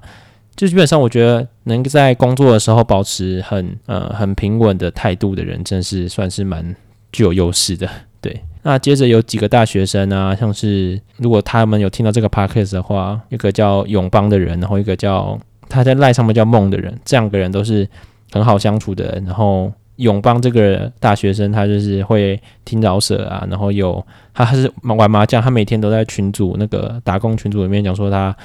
[0.56, 6.76] 就基本上我觉得能在工作的时候保持很呃很平稳的态度的人，真是算是蛮
[7.12, 7.90] 具有优势的。
[8.22, 8.42] 对。
[8.64, 15.38] 那接着有几个大学生啊，像是如果他们有听到这个 podcast 的话，一个叫永邦的人，然后一个叫
[15.70, 17.88] 他在赖上面叫梦的人，这两个人都是
[18.32, 19.22] 很好相处的。
[19.26, 28.36] 然后永邦这个大学生，他就是会听饶舌啊，然后有他还是玩麻将，他每天都在群组那个打工群组里面讲说他。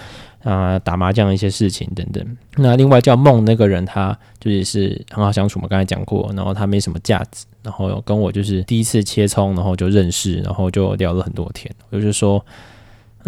[0.42, 2.36] 啊，打麻将一些事情等等。
[2.56, 6.30] 那另外叫梦那个人，他就也是很好相处嘛，刚才讲过。
[6.34, 11.70] 然后他没什么架子，然后跟我就是第一次切葱，然后就认识，然后就聊了很多天。
[11.90, 12.44] 我就说，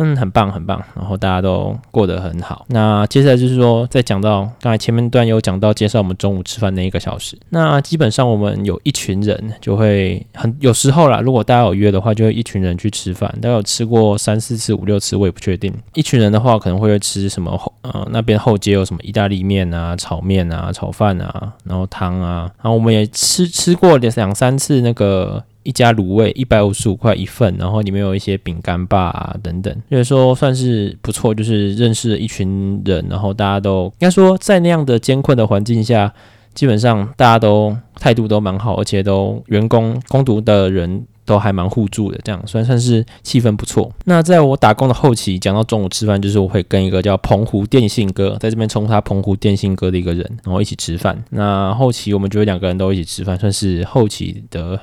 [0.03, 2.65] 嗯，很棒很棒，然后大家都过得很好。
[2.69, 13.31] 那接下来就是说，再讲到刚才前面段有讲到介绍我们中午吃饭那一个小时，那基本上我们有一群人就会很有时候啦，如果大家有约的话，就会一群人去吃饭。
[13.43, 15.71] 大概有吃过三四次、五六次，我也不确定。
[15.93, 25.45] 一群人的话，可能会吃什么后呃那边后街有什么意大利面啊、炒面啊、炒饭啊，然后汤啊，然后我们也吃吃过两三次那个。
[25.63, 36.13] 一家卤味一百五十五块一份，然后里面有一些饼干吧等等，所以说算是不错，就是认识了一群人，然后大家都应该说在那样的艰困的环境下，
[36.55, 43.93] 基本上大家都态度都蛮好，而且都员工工读的人都还蛮互助的，这样算算是气氛不错。
[44.07, 51.23] 那在我打工的后期，讲到中午吃饭，就是我会跟一个叫澎湖电信哥，在这边称呼他澎湖电信哥的一个人，然后一起吃饭。
[51.31, 54.81] 那后期我们就会两个人都一起吃饭，算是后期的。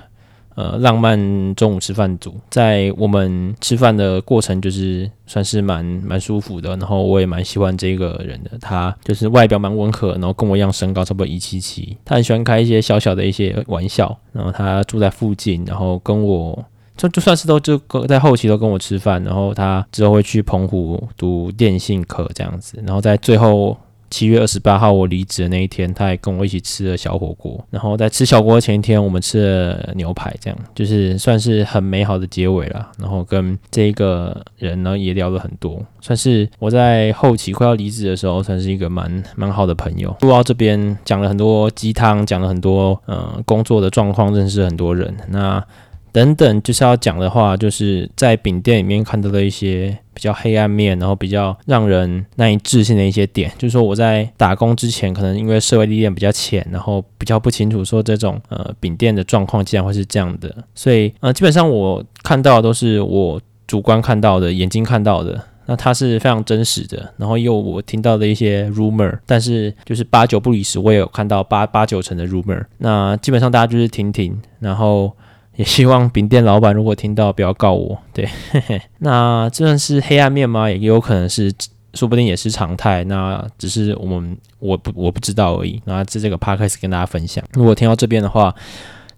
[0.58, 6.72] 呃，浪漫中午吃饭组，在我们吃饭的过程，就是算是蛮蛮舒服的。
[6.72, 11.96] 然后我也蛮喜欢这个人的，他就是外表蛮温和，然后跟我一样身高差不多一七七。
[12.04, 14.18] 他很喜欢开一些小小的一些玩笑。
[14.34, 16.66] 然后他住在附近，然后跟我
[16.98, 19.24] 就就算是都就跟在后期都跟我吃饭。
[19.24, 22.82] 然后他之后会去澎湖读电信科这样子。
[22.84, 23.78] 然后在最后。
[24.10, 27.64] 七月二十八号我离职的那一天，他还跟我一起吃了小火锅。
[27.70, 32.90] 然后在吃小锅前一天，我们吃了牛排，这样就是算是很美好的结尾了。
[33.00, 40.16] 然后跟这个人呢也聊了很多，算是我在后期快要离职的时候，算是一个蛮蛮好的朋友。
[40.22, 45.16] 录到这边讲了很多鸡汤，讲了很多呃工作的状况，认识很多人。
[45.30, 45.64] 那
[46.12, 53.52] 等等，就是要讲的话，就是在饼店里面看到的一些比较黑暗面，然后比较让人难以置信的一些点。
[53.56, 67.14] 就是说我在打工之前，可能因为社会历练比较浅，然后比较不清楚说这种呃饼店的状况竟然会是这样的，所以呃基本上我看到的都是我主观看到的、眼睛看到的，那它是非常真实的。
[67.18, 72.66] 然后又我听到的一些 rumor，但是就是八九不离十，我也有看到八八九成的 rumor。
[72.80, 75.14] 那基本上大家就是听听，然后。
[75.58, 80.70] 也希望饼店老板如果听到不要告我，对，嘿嘿，那这算是黑暗面吗？
[80.70, 81.52] 也有可能是，
[81.96, 83.04] 说不定也是常态。
[83.06, 85.82] 那只是我们我不我不知道而已。
[85.86, 87.44] 那在这个 podcast 跟大家分享。
[87.54, 88.54] 如果听到这边的话，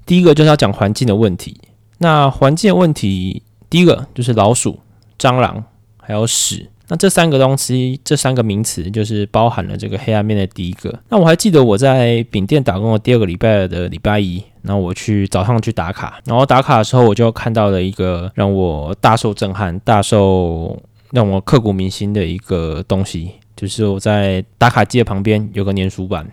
[0.05, 1.59] 第一个就是要讲环境的问题。
[1.97, 4.79] 那环境的问题，第一个就是老鼠、
[5.19, 5.61] 蟑螂
[5.97, 6.69] 还有屎。
[6.89, 10.93] 那这三个东西，这三个名词就是包含了这个黑暗面的第一个。
[11.09, 26.27] 那我还记得我在饼店打工的第二个礼拜的礼拜一，然后我去早上去打卡，然后打卡的时候我就看到了一个让我大受震撼、大受让我刻骨铭心的一个东西，就是我在打卡机的旁边有个粘鼠板，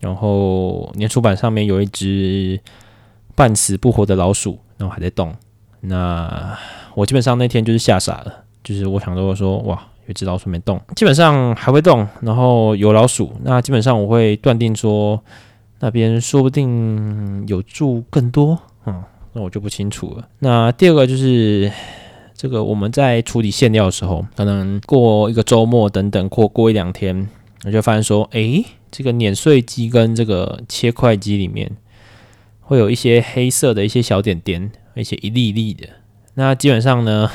[0.00, 2.58] 然后粘鼠板上面有一只
[3.34, 5.34] 半死不活的老鼠，然后还在动。
[5.80, 6.56] 那
[6.94, 8.43] 我基本上那天就是吓傻了。
[8.64, 15.22] 就是我想说说，哇，有只老鼠没动，基本上还会动，然后有老鼠，那基本上我会断定说，
[15.80, 20.26] 那边说不定有住更多，嗯，那我就不清楚了。
[20.38, 21.70] 那第二个就是
[22.34, 27.28] 这个我们在处理馅料的时候，可能过一个周末等等，过过一两天，
[27.66, 31.70] 我就发现说，诶，这个碾碎机跟这个切块机里面
[32.60, 35.86] 会有一些黑色的一些小点点，而且一粒一粒的，
[36.32, 37.30] 那基本上呢。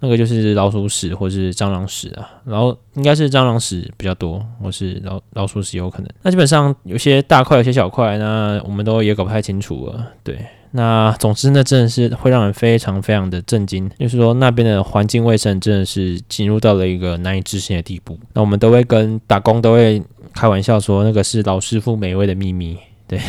[0.00, 6.08] 那个就是老鼠屎或是蟑螂屎啊，然后应该是蟑螂屎比较多，或是老老鼠屎有可能。
[6.22, 10.06] 那基本上有些大块，有些小块，那我们都也搞不太清楚了。
[10.24, 10.38] 对，
[10.70, 18.18] 那总之呢，真的是会让人非常非常的震惊，就是说那边的环境卫生真的是进入到了一个难以置信的地步。
[18.32, 22.78] 那我们都会跟打工都会开玩笑说，那个是老师傅美味的秘密。
[23.06, 23.20] 对。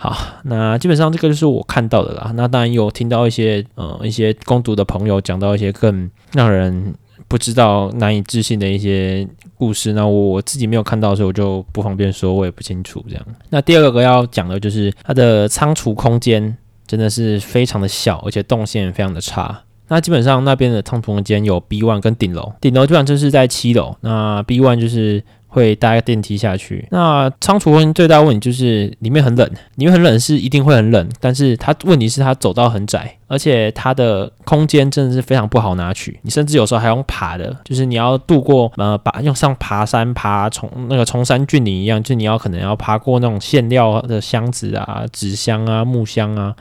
[0.00, 2.30] 好，那基本上这个就是我看到的啦。
[2.36, 6.94] 那当然有听到一些呃一些攻读的朋友讲到一些更让人
[7.26, 9.92] 不知道、难以置信的一些故事。
[9.94, 13.26] 那我我自己没有看到的时候，我就不方便说，我也不清楚这样。
[13.50, 16.56] 那第二个要讲的就是它的仓储空间
[16.86, 19.64] 真的是非常的小，而且动线非常的差。
[19.88, 25.24] 那基本上那边的仓储空间有 B one 跟顶楼，顶楼基本上就是在七楼，那 B one 就是。
[25.48, 26.86] 会搭电梯下去。
[26.90, 36.20] 那仓储问最大问题就是里面很冷，里面很冷是一定会很冷，但是它问题是它走道很窄，而且它的空间真的是非常不好拿取。
[36.22, 46.54] 你甚至有时候还用爬的，就是你要渡过呃，把用上爬山爬从那个崇山峻岭一样，就你要可能要爬过那种馅料的箱子啊、纸箱啊、木箱啊，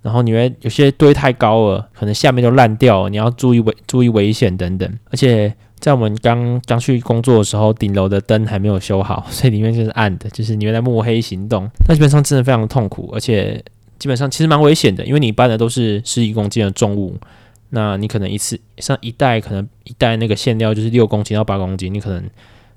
[0.00, 5.54] 然后你会有些堆太高了，可能下面都烂掉了，你要注意危注意危险等等，而且。
[5.82, 11.68] 在我们刚刚去工作的时候，顶楼的灯还没有修好， 所以里面就是暗的，就是你会在摸黑行动。
[11.88, 13.60] 那基本上真的非常痛苦，而且
[13.98, 17.16] 基本上其实蛮危险的，因为你搬的都是十几公斤的重物，
[17.70, 22.22] 那你可能一次像一袋，可能一袋那个馅料就是六公斤到八公斤，你可能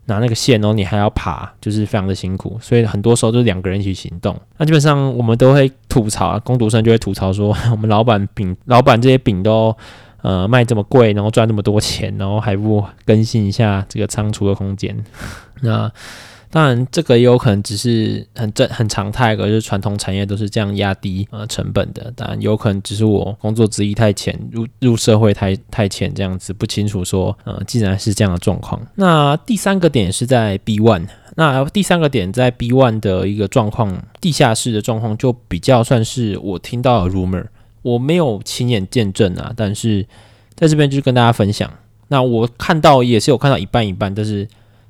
[0.05, 4.35] 拿那个馅哦，你还要爬，就是非常的辛苦，所以很多时候都是两个人一起行动。
[4.57, 9.75] 那基本上我们都会吐槽啊，工读生就会吐槽说， 我们老板饼，老板这些饼都
[10.25, 14.97] 呃卖这么贵，然后赚这么多钱，然后还不更新一下这个仓储的空间，
[15.61, 15.91] 那。
[16.51, 22.09] 当然，这个也有可能只是很正很常态，可是传统产业都是这样压低呃成本的。
[22.15, 28.81] 当然，有可能只是我工作资历太浅，入入社会太太浅，这样子不清楚说，呃，既然是这样的状况。
[28.95, 37.47] 那第三个点是在 B One，那第三个点在 B One 的一个状况，地下室的状况就比较算是我听到的 rumor，
[37.85, 40.05] 我没有亲眼见证啊，但是
[40.55, 41.71] 在这边就是跟大家分享。
[42.07, 44.47] 那我看到也是有看到一半一半，但是。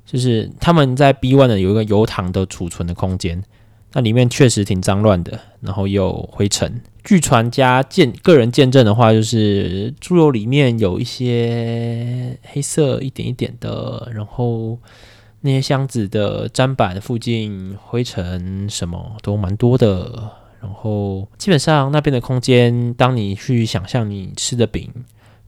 [0.08, 3.42] 就是他们在 B one 的有一个油塘的储存的空间，
[3.92, 6.80] 那里面确实挺脏乱的，然后有灰尘。
[7.02, 14.78] 据传家见个人见证的话，就是猪油里面有一些黑色一点一点的，然后
[15.40, 24.90] 那些箱子的砧板附近灰尘什么都蛮多的，然后基本上那边的空间，当你去想象你吃的饼。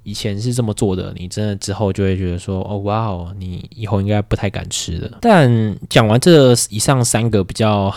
[0.05, 5.19] 以前是这么做的，你真的之后就会觉得说，哦，哇哦，你以后应该不太敢吃了。
[5.21, 7.93] 但讲完这以上三个比较，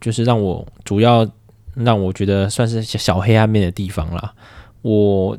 [0.00, 1.24] 就是让我主要
[1.74, 4.34] 让我觉得算是小黑暗面的地方啦。
[4.82, 5.38] 我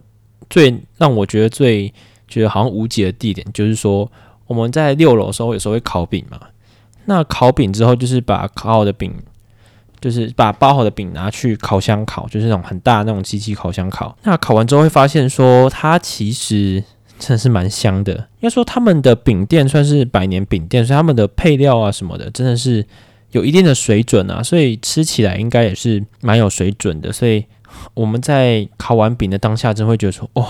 [0.50, 1.94] 最让我觉得最
[2.30, 4.10] 觉得好像无解的地点，就是说
[4.48, 6.40] 我们在六楼的时候，有时候会烤饼嘛。
[7.04, 9.14] 那烤饼之后，就是把烤好的饼。
[10.02, 14.16] 就是把包好的饼拿去烤箱烤，就是那种很大那种机器烤箱烤。
[14.24, 16.84] 那烤完之后会发现说，它其实
[17.18, 18.14] 真的是蛮香的。
[18.14, 22.86] 应该说他们的饼店算是百年饼店，所以他们的配料啊什么的真的是
[23.32, 27.12] 有一定的水准啊，所以吃起来应该也是蛮有水准的。
[27.12, 27.44] 所以
[27.94, 30.46] 我们在烤完饼的当下，真会觉得说，哦，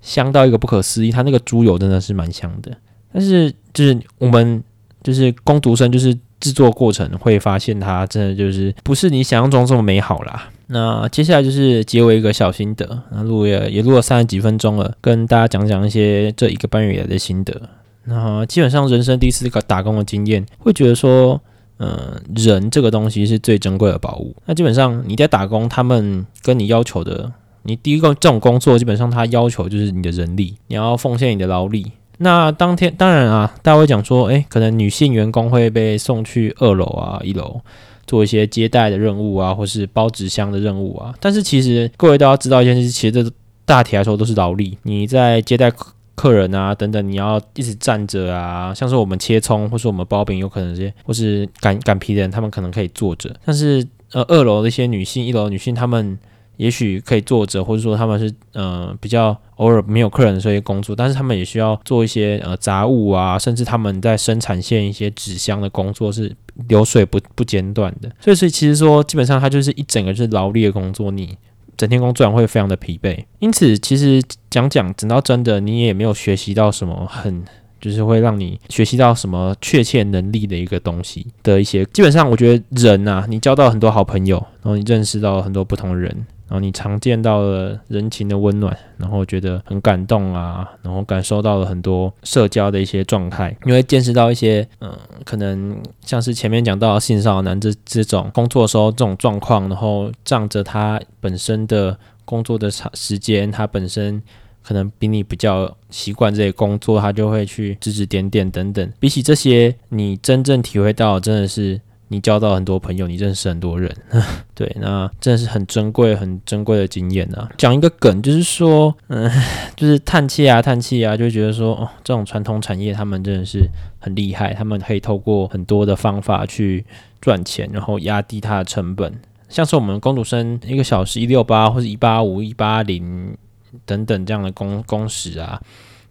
[0.00, 1.10] 香到一个不可思议。
[1.10, 2.70] 它那个猪油真的是蛮香的，
[3.12, 4.62] 但是就是我们
[5.02, 6.16] 就是工读生就是。
[6.40, 10.48] 制作过程会发现它真的就是不是你想象中这么美好啦。
[10.68, 17.62] 那接下来就是结尾一个小心得，那录也也录了三十几分钟了，跟大家讲讲一些这一个半月以来的心得。
[18.04, 21.40] 那基本上人生第一次打工的经验，会觉得说，
[21.78, 24.34] 嗯、人这个东西是最珍贵的宝物。
[24.46, 31.92] 那基本上你在打工，他们跟你要求的，你第一个这种工作，基本上他要求就是你的人力，你要奉献你的劳力。
[32.18, 37.60] 那当天当然啊，大家会讲说，诶，可能女性员工会被送去二楼啊、一楼
[38.06, 41.14] 做一些接待的任务啊，或是包纸箱的任务啊。
[41.20, 43.30] 但是其实各位都要知道一件事，其实这
[43.64, 44.78] 大体来说都是劳力。
[44.84, 53.34] 你在接待客客人啊等等，你要一直站着啊，像是我们切葱或是我们包饼，有可能这些或是擀擀皮的人，他们可能可以坐着。
[53.44, 56.18] 但是呃，二楼的一些女性、一楼女性，她们。
[56.56, 66.34] 也许可以坐着，或者说他们是呃比较偶尔没有客人的时候工作，但是他们也需要做一些呃杂务啊，甚至他们在生产线一些纸箱的工作是
[66.68, 68.10] 流水不不间断的。
[68.20, 71.36] 所以，所以其实说基本上它就是一整个是劳力的工作，你
[71.76, 73.24] 整天工作完会非常的疲惫。
[73.38, 77.44] 因此，其实讲讲整到真的，你也没有学习到什么很
[77.78, 81.84] 就是会让你学习到什么确切能力的一个东西的一些。
[81.92, 86.26] 基本上，我觉得人啊，你交到很多好朋友，然后你认识到很多不同的人。
[86.48, 104.22] 然后你常见到了人情的温暖，然后觉得很感动啊，然后感受到了很多社交的一些状态，你会见识到一些，嗯、可能像是前面讲到性骚扰男这这种工作的时候这种状况，然后仗着他本身的工作的长时间，他本身
[104.62, 108.92] 可能比你比较习惯这些工作，他就会去指指点点等等。
[109.00, 111.80] 比起这些，你真正体会到真的是。
[112.08, 113.92] 你交到很多朋友，你认识很多人，
[114.54, 117.48] 对，那真的是很珍贵、很珍贵的经验啊。
[117.58, 119.28] 讲一个梗，就是说，嗯，
[119.74, 126.84] 就是叹气啊，叹气啊，就觉得说，哦，这种传统产业他们真的是很厉害，他们可以透过很多的方法去
[127.20, 129.12] 赚钱，然后压低它的成本。
[129.48, 133.36] 像是我们工读生一个小时一六八或者一八五、一八零
[133.84, 135.60] 等等这样的工工时啊，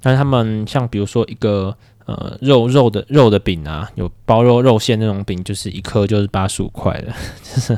[0.01, 1.75] 但是他们像比如说一个。
[2.06, 7.08] 呃，肉肉的肉的饼啊，有包肉肉馅那种饼，就是一颗就是八十五块的，
[7.42, 7.77] 就是，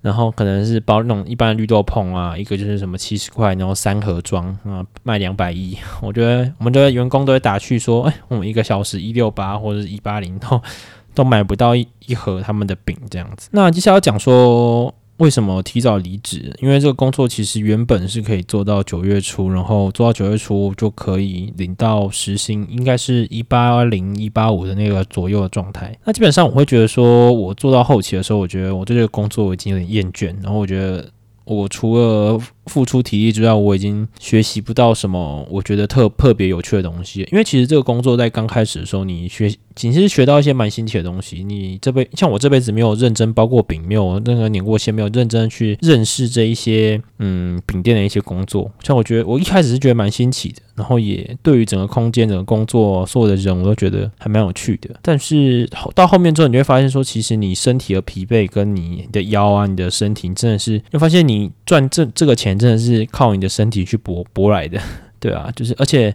[0.00, 5.76] 然后可能是包那种一般的绿豆椪啊，一个就是什么七十块，然后三盒装啊，卖两百一。
[6.00, 10.62] 我觉得我们的员工都会打趣说，哎，我们一个小时一六八或者是一八零都
[11.14, 13.50] 都买不到一一盒他们的饼这样子。
[13.52, 14.94] 那接下来要讲说。
[15.18, 16.52] 为什么提早离职？
[16.60, 25.96] 因为这个工作其实原本是可以做到九月初，然后做到九月初就可以领到时薪，应该是一八零一八五的那个左右的状态。
[26.04, 31.08] 那基本上我会觉得说，我做到后期的时候，我觉得我对这个工作已经有点厌倦，然后我觉得
[31.44, 37.26] 我除了付出体力之外，我已经学习不到什么我觉得特特别有趣的东西。
[37.32, 41.44] 因为其实这个工作在刚开始的时候，你学仅是学到一些蛮新奇的东西。
[41.44, 48.70] 你这辈像我这辈子没有认真包过饼，没有任何碾过线，没有认真去认识这一些嗯饼店的一些工作。
[48.82, 54.90] 像我觉得我一开始是觉得蛮新奇的，然后也对于整个空间、整个工作、所有的人，我都觉得还蛮有趣的。
[55.02, 62.53] 但是到后面之后，你会发现说，其实你身体的疲惫跟你的腰啊、你的身体，真的是，会发现你赚这这个钱。
[62.58, 64.80] 真的是靠你的身体去搏搏来的，
[65.18, 66.14] 对啊，就是而且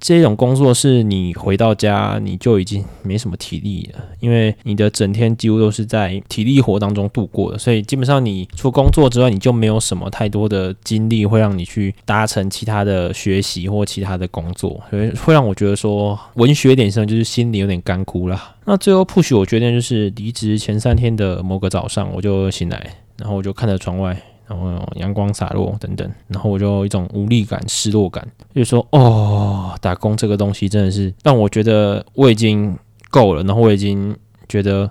[0.00, 18.38] 这种工作是你回到家你就已经没什么体力了，因为你的整天几乎都是在体力活当中度过的，所以基本上你除工作之外，你就没有什么太多的精力会让你去达成其他的学习或其他的工作，所以会让我觉得说文学点上就是心里有点干枯了。
[18.66, 24.14] 那最后 push 我决定就是离职前三天的某个早上，我就醒来，然后我就看着窗外。
[24.46, 32.76] 然后阳光洒落等等，然后我就有一种无力感、失落感，就说，哦，打工这个东西真的是让我觉得我已经
[33.10, 34.16] 够了，然后我已经
[34.48, 34.90] 觉得，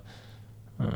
[0.80, 0.88] 嗯，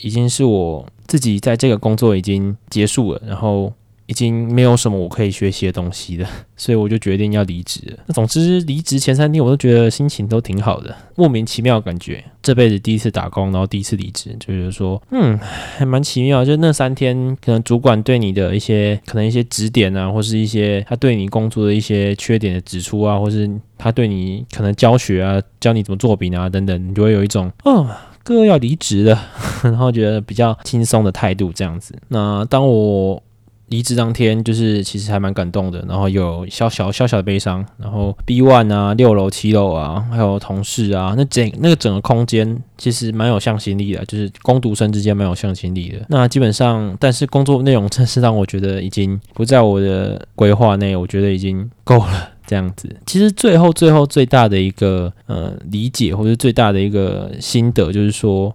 [0.00, 3.72] 已经是我自己在这个工作已经结束了，然后。
[4.06, 7.80] 已经没有什么我可以学习的东西了， 所以我就决定要离职。
[8.06, 15.38] 那总之，离职前三天我都觉得心情都挺好的，莫名其妙感觉，这辈子第一次打工，然后第一次离职，就是说，嗯，
[15.76, 16.44] 还蛮奇妙。
[16.44, 27.88] 就那三天，可能主管对你的一些，可能一些指点啊，或是一些他对你工作的一些缺点的指出啊，或是他对你可能教学啊，教你怎么做饼啊等等，你就会有一种，哦，
[28.22, 29.18] 哥要离职了，
[29.64, 31.96] 然后觉得比较轻松的态度这样子。
[32.08, 33.22] 那当我。
[33.68, 45.98] 离职当天，就是其实还蛮感动的，然后有小小小小的悲伤，然后 B one 啊，六楼七楼啊，还有同事啊，那整那个整个空间其实蛮有向心力的，就是工读生之间蛮有向心力的。
[46.08, 52.94] 那基本上，但是工作内容真是让我觉得已经不在我的规划内，我觉得已经够了这样子。
[53.06, 58.54] 其实最后最后最大的一个呃理解，或者最大的一个心得，就是说。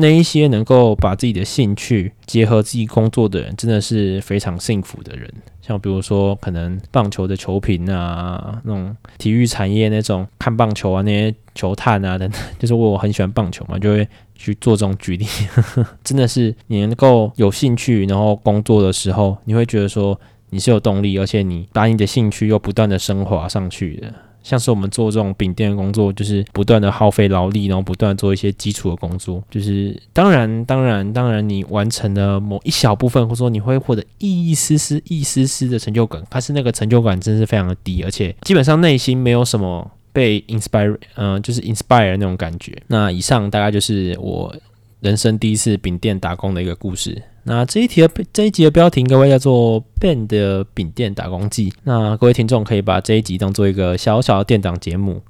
[0.00, 5.28] 那一些能够把自己的兴趣结合自己工作的人，真的是非常幸福的人。
[5.60, 15.26] 像比如说，可能棒球的球评啊，那种体育产业那种看棒球啊，那些球探啊等等，就是我很喜欢棒球嘛，就会去做这种举例。
[16.04, 20.18] 真的是你能够有兴趣，然后工作的时候，你会觉得说
[20.50, 24.14] 你是有动力，而且你把你的兴趣又不断的升华上去的。
[24.48, 29.44] 像是我们做这种饼店的工作，就是不断的耗费劳力，然后不断做一些基础的工作。
[29.50, 42.72] 就是当然，当然，当然，你完成了某一小部分，或者说你会获得一丝丝、一丝丝的成就感，但是那个成就感真是非常的低，而且基本上内心没有什么被 inspire，嗯、就是 inspire 那种感觉。
[42.86, 44.54] 那以上大概就是我
[45.00, 47.22] 人生第一次饼店打工的一个故事。
[47.44, 51.72] 那这一题的这一集的标题各位叫做 Ben 的饼店打工记。
[51.84, 55.22] 那各位听众可以把这一集当做一个小小的店长节目。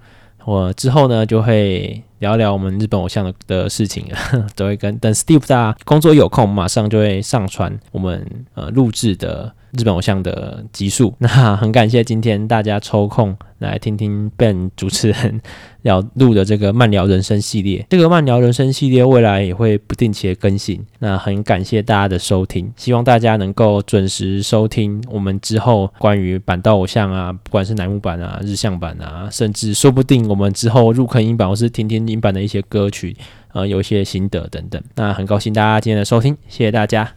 [0.44, 4.06] 我之后呢就会聊聊我们日本偶像的的事情，
[4.56, 11.14] 都会跟等 Steve 大家工作有空，马上就会上传我们呃录制的日本偶像的集数。
[11.20, 15.40] 那很感谢今天大家抽空来听听 Ben 主持人。
[15.82, 20.84] 要录的这个慢聊人生系列， 这个慢聊人生系列未来也会不定期的更新。
[20.98, 33.16] 那很感谢大家的收听，希望大家能够准时收听我们之后关于板道偶像啊，不管是乃木坂啊、日向坂啊，甚至说不定我们之后入坑音版或是听听音版的一些歌曲，
[33.52, 34.82] 呃，有一些心得等等。
[34.96, 37.08] 那很高兴大家今天的收听，谢谢大家。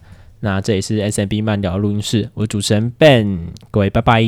[0.44, 4.24] 那这里是 SMB 慢聊录音室，我是主持人 Ben，各位拜拜。